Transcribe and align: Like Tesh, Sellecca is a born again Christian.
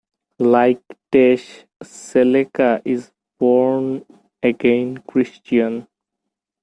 Like 0.39 0.81
Tesh, 1.11 1.65
Sellecca 1.83 2.81
is 2.83 3.09
a 3.09 3.11
born 3.37 4.03
again 4.41 4.97
Christian. 5.07 5.87